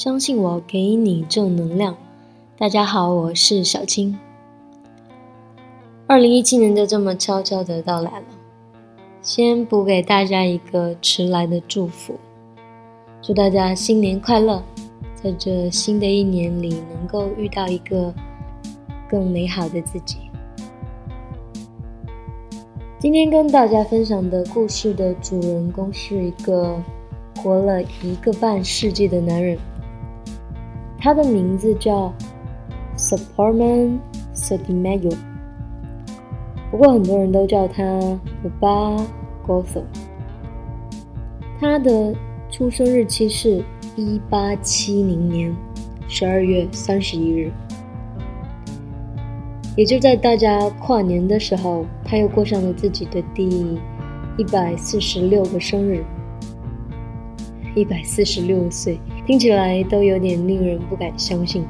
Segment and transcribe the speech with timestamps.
[0.00, 1.94] 相信我，给你正能量。
[2.56, 4.18] 大家好，我是小青。
[6.06, 8.26] 二零一七年就这么悄悄的到来了，
[9.20, 12.14] 先补给大家一个迟来的祝福，
[13.20, 14.62] 祝大家新年快乐，
[15.22, 18.14] 在这新的一年里能够遇到一个
[19.06, 20.16] 更美好的自己。
[22.98, 26.82] 今天跟大家分享的故事的主人公是一个
[27.42, 29.58] 活了一个半世纪的男人，
[31.00, 32.12] 他的名字叫
[32.96, 33.98] Superman
[34.34, 35.16] Sodimayo，
[36.70, 37.82] 不过很多人都叫他
[38.42, 38.96] 姆巴
[39.46, 39.84] Gothel。
[41.58, 42.14] 他的
[42.50, 43.64] 出生日期是
[43.96, 45.56] 一八七零年
[46.06, 47.50] 十二月三十一日。
[49.76, 53.48] 也就在大家跨年的时候，他又过上了自己的第
[54.36, 56.04] 一百四十六个生日。
[57.74, 58.98] 一百四十六岁，
[59.30, 61.64] 听起来都有点令人不敢相信。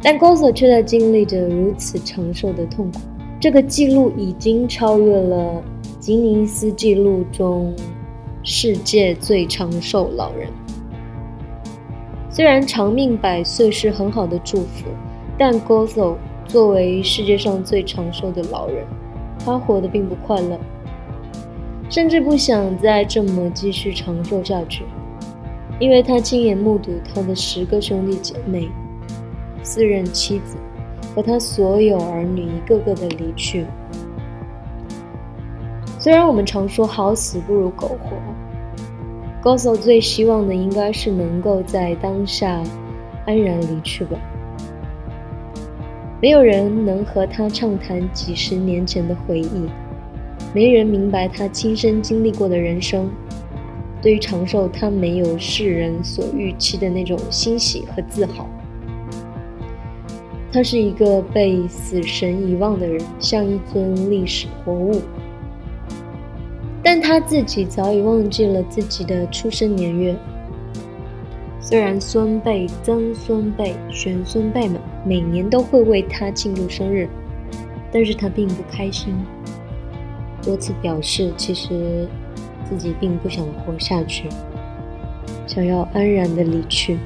[0.00, 3.00] 但 g o s o 却在经历着如此长寿的痛苦。
[3.40, 5.60] 这个记录已经超越了
[5.98, 7.74] 吉尼斯纪录中
[8.44, 10.48] 世界最长寿老人。
[12.30, 14.86] 虽然长命百岁是很好的祝福，
[15.36, 18.86] 但 g o s o 作为世界上最长寿的老人，
[19.44, 20.56] 他活得并不快乐，
[21.90, 24.84] 甚至不想再这么继续长寿下去，
[25.80, 28.70] 因为他亲眼目睹他的十个兄弟姐妹、
[29.62, 30.56] 四任妻子
[31.16, 33.64] 和他所有儿女一个个的离去。
[35.98, 38.16] 虽然我们常说好死不如苟活
[39.42, 42.62] g o s o 最希望的应该是能够在当下
[43.26, 44.18] 安然离去吧。
[46.20, 49.66] 没有人能和他畅谈几十年前的回忆，
[50.52, 53.10] 没人明白他亲身经历过的人生。
[54.02, 58.48] 对于长寿，他没有世人所预期的那种欣喜和自豪。
[60.52, 65.00] 他是一个被死神遗忘的人，像一尊历史活物。
[66.82, 70.16] 但他自己早已忘记了自己的出生年月。
[71.60, 77.06] 虽然孙辈、曾孙辈、玄孙辈们每年都会为他庆祝生日，
[77.92, 79.14] 但是他并不开心，
[80.42, 82.08] 多次表示其实
[82.70, 84.28] 自己并不想活下去，
[85.46, 86.96] 想要安然的离去。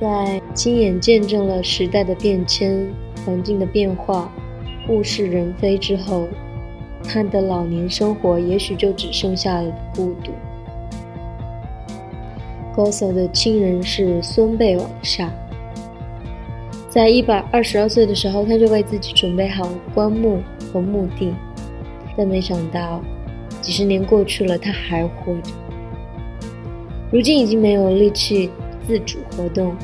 [0.00, 2.86] 在亲眼见证了时代的变迁、
[3.24, 4.30] 环境的变化、
[4.88, 6.28] 物是人非之后，
[7.02, 10.32] 他的老年生活也许就只剩下了孤独。
[12.76, 15.32] 高嫂的亲人是孙辈往下，
[16.88, 21.32] 在一百二十二岁的时候，他就为自己准备好棺木和墓地，
[22.16, 23.02] 但没想到
[23.60, 25.50] 几十年过去了，他还活着。
[27.10, 28.50] 如今已经没有力气
[28.86, 29.74] 自主活动，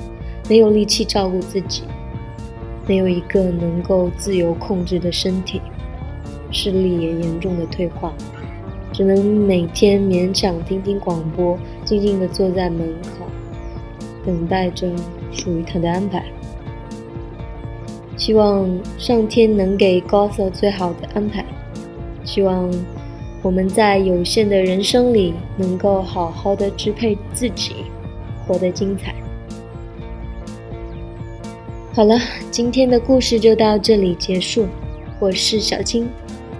[0.48, 1.84] 没有力气照顾自己，
[2.86, 5.60] 没有一个能够自由控制的身体，
[6.50, 8.12] 视力也严重的退化。
[8.92, 13.26] 只能每天勉强听听广播，静静地坐在门口，
[14.26, 14.90] 等待着
[15.30, 16.24] 属于他的安排。
[18.16, 21.39] 希望上天能给高瑟最好的安排。
[22.30, 22.72] 希望
[23.42, 27.72] 我们在有限的人生里，能够好好的支配自己，
[28.46, 29.12] 活得精彩。
[31.92, 32.16] 好了，
[32.48, 34.68] 今天的故事就到这里结束。
[35.18, 36.08] 我是小青。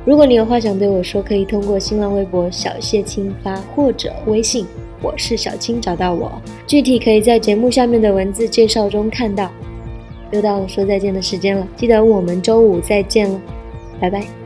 [0.04, 4.66] 如果你有话想对我说，可以通过新浪微博小谢青发或者微信，
[5.00, 6.32] 我是小青找到我。
[6.66, 9.48] 具体可以在节目下面的文字介绍中看到。
[10.32, 13.41] 又到了说再见的时间了，记得我们周五再见了，
[14.00, 14.40] 拜拜。